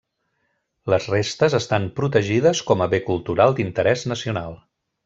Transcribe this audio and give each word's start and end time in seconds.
Les 0.93 1.05
restes 1.15 1.57
estan 1.59 1.85
protegides 2.01 2.65
com 2.71 2.85
a 2.87 2.91
bé 2.95 3.05
cultural 3.13 3.57
d'interès 3.61 4.09
nacional. 4.15 4.61